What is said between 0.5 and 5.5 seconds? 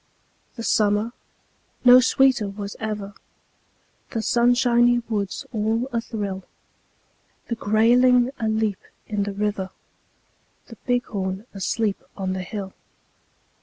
The summer no sweeter was ever; The sunshiny woods